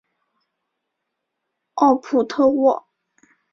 [1.75, 2.87] 奥普特沃。